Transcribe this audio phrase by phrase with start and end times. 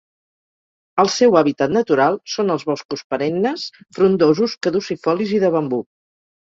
[1.03, 3.69] El seu hàbitat natural són els boscos perennes,
[4.01, 5.85] frondosos, caducifolis i de bambú.